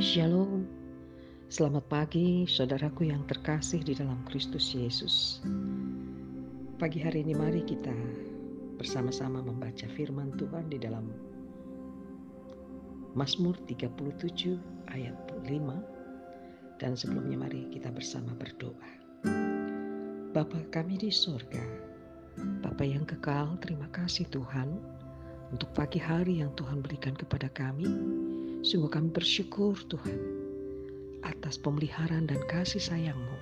[0.00, 0.64] Shalom.
[1.52, 5.44] Selamat pagi, saudaraku yang terkasih di dalam Kristus Yesus.
[6.80, 7.92] Pagi hari ini mari kita
[8.80, 11.04] bersama-sama membaca firman Tuhan di dalam
[13.12, 14.56] Mazmur 37
[14.88, 18.90] ayat 5 dan sebelumnya mari kita bersama berdoa.
[20.32, 21.60] Bapa kami di surga,
[22.64, 24.80] Bapa yang kekal, terima kasih Tuhan
[25.52, 27.84] untuk pagi hari yang Tuhan berikan kepada kami
[28.60, 30.20] Sungguh kami bersyukur Tuhan
[31.24, 33.38] atas pemeliharaan dan kasih sayang-Mu.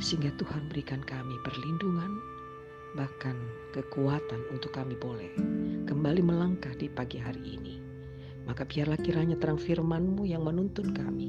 [0.00, 2.08] Sehingga Tuhan berikan kami perlindungan,
[2.96, 3.36] bahkan
[3.76, 5.28] kekuatan untuk kami boleh
[5.84, 7.76] kembali melangkah di pagi hari ini.
[8.48, 11.28] Maka biarlah kiranya terang firman-Mu yang menuntun kami,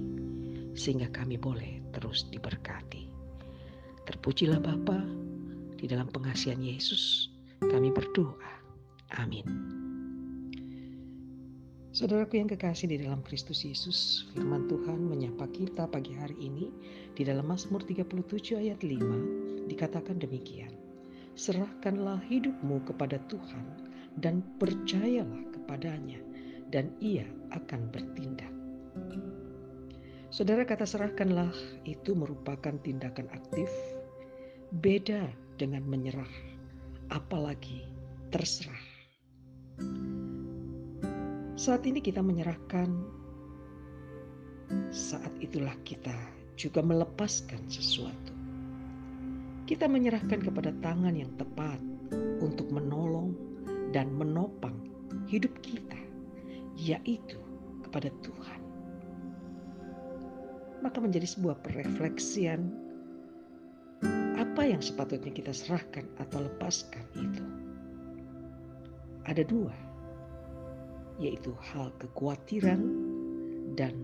[0.71, 3.11] sehingga kami boleh terus diberkati.
[4.07, 5.03] Terpujilah Bapa,
[5.75, 7.27] di dalam pengasihan Yesus
[7.59, 8.63] kami berdoa.
[9.19, 9.84] Amin.
[11.95, 16.67] Saudaraku yang kekasih di dalam Kristus Yesus, firman Tuhan menyapa kita pagi hari ini
[17.15, 20.75] di dalam Mazmur 37 ayat 5 dikatakan demikian.
[21.39, 23.63] Serahkanlah hidupmu kepada Tuhan
[24.19, 26.19] dan percayalah kepadanya
[26.67, 27.23] dan ia
[27.55, 28.51] akan bertindak.
[30.35, 31.55] Saudara kata serahkanlah
[31.87, 33.71] itu merupakan tindakan aktif
[34.83, 36.27] beda dengan menyerah
[37.07, 37.87] apalagi
[38.35, 38.94] terserah.
[41.65, 42.93] Saat ini kita menyerahkan,
[44.93, 46.13] saat itulah kita
[46.53, 48.37] juga melepaskan sesuatu.
[49.65, 51.81] Kita menyerahkan kepada tangan yang tepat
[52.37, 53.33] untuk menolong
[53.89, 54.77] dan menopang
[55.25, 55.97] hidup kita,
[56.77, 57.41] yaitu
[57.81, 58.61] kepada Tuhan.
[60.85, 62.61] Maka menjadi sebuah perefleksian
[64.37, 67.45] apa yang sepatutnya kita serahkan atau lepaskan itu.
[69.25, 69.84] Ada dua
[71.19, 72.81] yaitu hal kekhawatiran
[73.79, 73.95] dan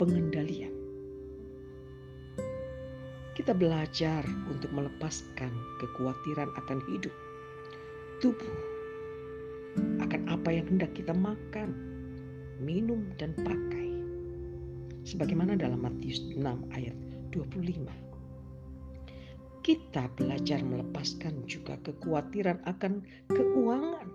[0.00, 0.72] pengendalian.
[3.36, 7.12] Kita belajar untuk melepaskan kekhawatiran akan hidup,
[8.20, 8.56] tubuh,
[10.04, 11.72] akan apa yang hendak kita makan,
[12.60, 13.88] minum, dan pakai.
[15.08, 16.44] Sebagaimana dalam Matius 6
[16.76, 16.96] ayat
[17.32, 17.88] 25.
[19.64, 23.00] Kita belajar melepaskan juga kekhawatiran akan
[23.32, 24.08] keuangan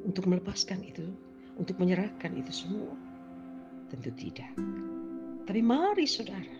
[0.06, 1.10] untuk melepaskan itu,
[1.59, 2.94] untuk menyerahkan itu semua?
[3.91, 4.55] Tentu tidak.
[5.47, 6.56] Tapi mari saudara,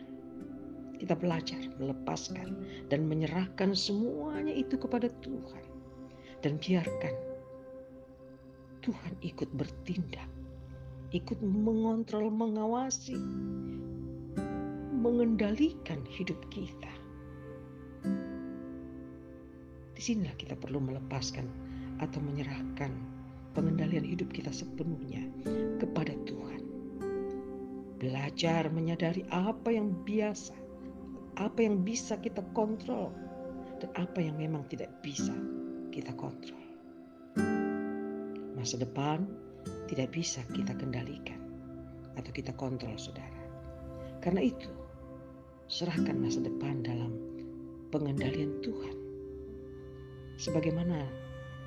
[0.99, 2.59] kita belajar melepaskan
[2.91, 5.65] dan menyerahkan semuanya itu kepada Tuhan.
[6.43, 7.15] Dan biarkan
[8.83, 10.31] Tuhan ikut bertindak,
[11.11, 13.19] ikut mengontrol, mengawasi,
[15.06, 16.91] mengendalikan hidup kita.
[19.94, 21.47] Di sinilah kita perlu melepaskan
[22.03, 22.91] atau menyerahkan
[23.55, 25.22] pengendalian hidup kita sepenuhnya
[25.78, 26.62] kepada Tuhan.
[28.03, 30.53] Belajar menyadari apa yang biasa,
[31.39, 33.15] apa yang bisa kita kontrol,
[33.78, 35.33] dan apa yang memang tidak bisa
[35.95, 36.61] kita kontrol.
[38.59, 39.25] Masa depan
[39.87, 41.41] tidak bisa kita kendalikan
[42.21, 43.41] atau kita kontrol, saudara.
[44.21, 44.69] Karena itu,
[45.66, 47.10] serahkan masa depan dalam
[47.91, 48.94] pengendalian Tuhan.
[50.38, 51.03] Sebagaimana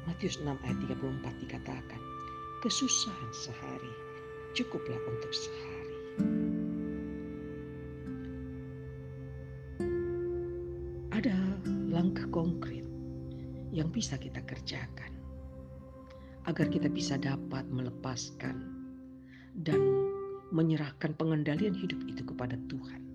[0.08, 2.02] Matius 6 ayat 34 dikatakan,
[2.64, 3.92] kesusahan sehari
[4.56, 5.98] cukuplah untuk sehari.
[11.12, 11.36] Ada
[11.92, 12.88] langkah konkret
[13.76, 15.12] yang bisa kita kerjakan
[16.48, 18.64] agar kita bisa dapat melepaskan
[19.60, 19.82] dan
[20.56, 23.09] menyerahkan pengendalian hidup itu kepada Tuhan.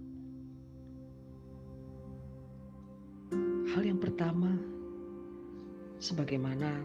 [3.75, 4.55] Hal yang pertama,
[5.99, 6.79] sebagaimana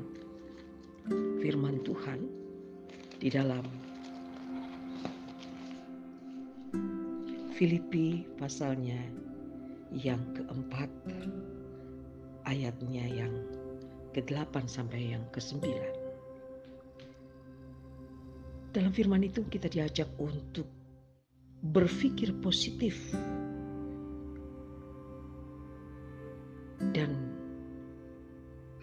[1.38, 2.26] firman Tuhan
[3.22, 3.62] di dalam
[7.54, 8.98] Filipi pasalnya
[9.94, 10.90] yang keempat,
[12.50, 13.38] ayatnya yang
[14.18, 15.70] ke-8 sampai yang ke-9.
[18.74, 20.66] Dalam firman itu kita diajak untuk
[21.70, 23.14] berpikir positif
[26.96, 27.16] dan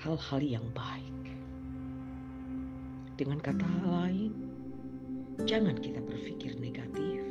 [0.00, 1.24] hal-hal yang baik.
[3.16, 4.32] Dengan kata lain,
[5.48, 7.24] jangan kita berpikir negatif.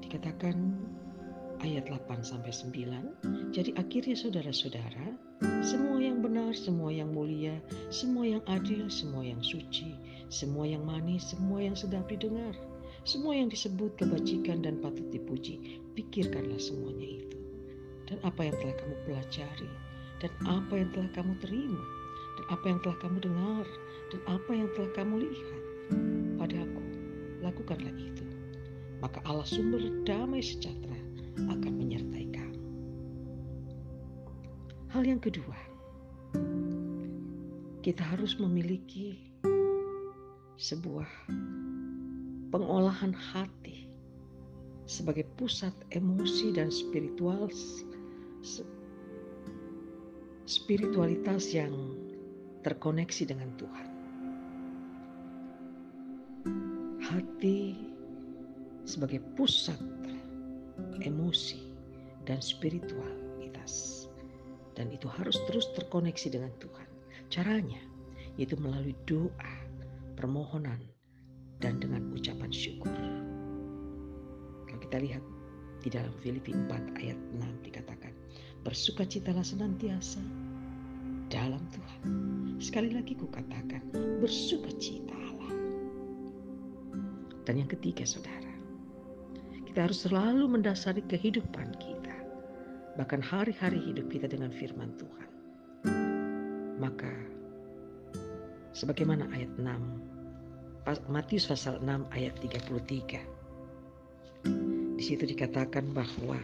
[0.00, 0.72] Dikatakan
[1.60, 3.52] ayat 8 sampai 9.
[3.52, 5.12] Jadi akhirnya saudara-saudara,
[5.60, 7.60] semua yang benar, semua yang mulia,
[7.92, 10.00] semua yang adil, semua yang suci,
[10.32, 12.56] semua yang manis, semua yang sedap didengar,
[13.08, 15.57] Semua yang disebut kebajikan dan patut dipuji,
[16.18, 17.38] pikirkanlah semuanya itu.
[18.10, 19.70] Dan apa yang telah kamu pelajari,
[20.18, 21.84] dan apa yang telah kamu terima,
[22.34, 23.66] dan apa yang telah kamu dengar,
[24.10, 25.62] dan apa yang telah kamu lihat
[26.42, 26.84] padaku,
[27.38, 28.26] lakukanlah itu.
[28.98, 30.98] Maka Allah sumber damai sejahtera
[31.38, 32.66] akan menyertai kamu.
[34.90, 35.54] Hal yang kedua,
[37.86, 39.22] kita harus memiliki
[40.58, 41.06] sebuah
[42.50, 43.87] pengolahan hati
[44.88, 47.52] sebagai pusat emosi dan spiritual
[50.48, 51.92] spiritualitas yang
[52.64, 53.88] terkoneksi dengan Tuhan.
[57.04, 57.76] Hati
[58.88, 59.76] sebagai pusat
[61.04, 61.60] emosi
[62.24, 64.08] dan spiritualitas.
[64.72, 66.88] Dan itu harus terus terkoneksi dengan Tuhan.
[67.28, 67.82] Caranya
[68.40, 69.52] yaitu melalui doa,
[70.14, 70.80] permohonan,
[71.58, 73.27] dan dengan ucapan syukur.
[74.68, 75.24] Kalau kita lihat
[75.80, 78.12] di dalam Filipi 4 ayat 6 dikatakan,
[78.68, 80.20] bersukacitalah senantiasa
[81.32, 82.00] dalam Tuhan.
[82.60, 83.80] Sekali lagi kukatakan,
[84.20, 85.52] bersukacitalah.
[87.48, 88.52] Dan yang ketiga saudara,
[89.64, 92.16] kita harus selalu mendasari kehidupan kita,
[93.00, 95.30] bahkan hari-hari hidup kita dengan firman Tuhan.
[96.76, 97.12] Maka,
[98.76, 100.08] sebagaimana ayat 6
[101.12, 103.37] Matius pasal 6 ayat 33.
[104.98, 106.42] Di situ dikatakan bahwa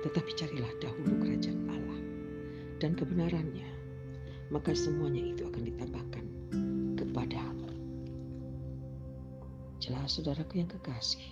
[0.00, 2.00] Tetapi carilah dahulu kerajaan Allah
[2.82, 3.68] dan kebenarannya,
[4.50, 6.24] maka semuanya itu akan ditambahkan
[6.98, 7.70] kepadamu.
[9.78, 11.22] Jelas saudaraku yang kekasih,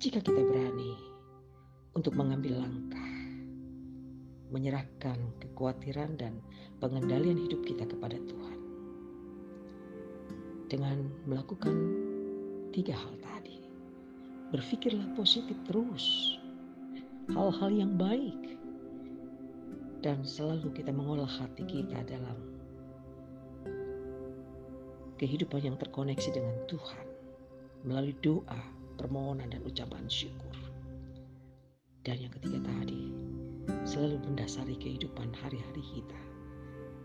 [0.00, 0.96] jika kita berani
[1.92, 3.07] untuk mengambil langkah,
[4.48, 6.40] menyerahkan kekhawatiran dan
[6.80, 8.58] pengendalian hidup kita kepada Tuhan.
[10.68, 11.76] Dengan melakukan
[12.72, 13.64] tiga hal tadi,
[14.52, 16.36] berpikirlah positif terus,
[17.32, 18.56] hal-hal yang baik,
[20.04, 22.38] dan selalu kita mengolah hati kita dalam
[25.18, 27.06] kehidupan yang terkoneksi dengan Tuhan
[27.82, 28.60] melalui doa,
[28.94, 30.54] permohonan, dan ucapan syukur.
[32.06, 33.10] Dan yang ketiga tadi,
[33.84, 36.20] selalu mendasari kehidupan hari-hari kita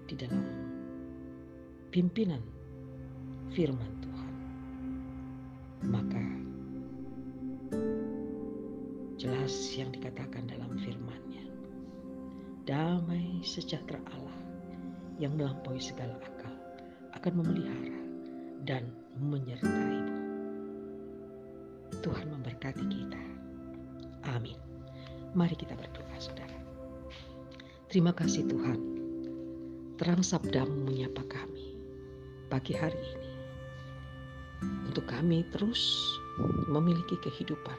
[0.07, 0.43] di dalam
[1.93, 2.41] pimpinan
[3.53, 4.33] firman Tuhan.
[5.83, 6.23] Maka
[9.19, 11.45] jelas yang dikatakan dalam firman-Nya.
[12.63, 14.39] Damai sejahtera Allah
[15.19, 16.55] yang melampaui segala akal
[17.15, 17.99] akan memelihara
[18.67, 18.87] dan
[19.19, 20.15] menyertaimu.
[22.03, 23.21] Tuhan memberkati kita.
[24.33, 24.57] Amin.
[25.35, 26.02] Mari kita berdoa.
[27.93, 28.79] Terima kasih Tuhan.
[30.01, 31.77] Terang sabdamu menyapa kami
[32.49, 33.31] pagi hari ini.
[34.89, 36.01] Untuk kami terus
[36.73, 37.77] memiliki kehidupan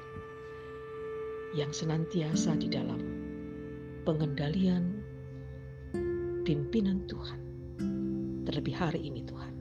[1.59, 3.03] yang senantiasa di dalam
[4.07, 5.03] pengendalian
[6.47, 7.41] pimpinan Tuhan.
[8.47, 9.55] Terlebih hari ini Tuhan,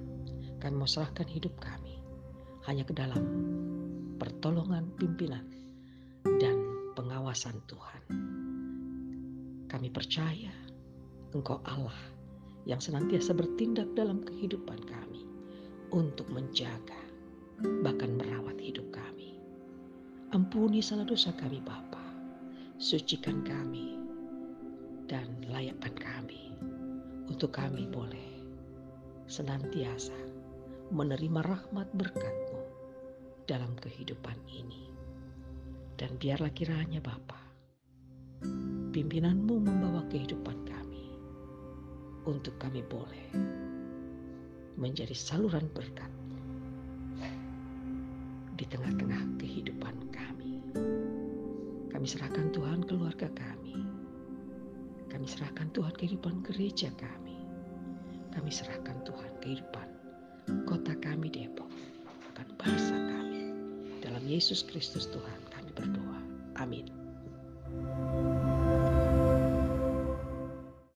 [0.61, 1.97] kami mau serahkan hidup kami
[2.69, 3.25] hanya ke dalam
[4.21, 5.49] pertolongan pimpinan
[6.37, 6.61] dan
[6.93, 8.42] pengawasan Tuhan.
[9.73, 10.53] Kami percaya
[11.33, 11.97] Engkau Allah
[12.69, 15.25] yang senantiasa bertindak dalam kehidupan kami
[15.89, 17.01] untuk menjaga
[17.81, 19.41] bahkan merawat hidup kami.
[20.29, 22.05] Ampuni salah dosa kami Bapa,
[22.77, 23.97] sucikan kami
[25.09, 26.53] dan layakkan kami
[27.25, 28.29] untuk kami boleh
[29.25, 30.13] senantiasa
[30.93, 32.61] menerima rahmat berkat-Mu
[33.49, 34.93] dalam kehidupan ini.
[35.97, 37.42] Dan biarlah kiranya Bapa,
[38.93, 41.09] pimpinanmu membawa kehidupan kami
[42.29, 43.33] untuk kami boleh
[44.77, 46.13] menjadi saluran berkat
[48.53, 50.61] di tengah-tengah kehidupan kami.
[51.89, 53.81] Kami serahkan Tuhan keluarga kami.
[55.09, 57.41] Kami serahkan Tuhan kehidupan gereja kami.
[58.29, 59.87] Kami serahkan Tuhan kehidupan
[60.69, 61.69] kota kami Depok,
[62.29, 63.57] bahkan bangsa kami.
[64.05, 65.43] Dalam Yesus Kristus Tuhan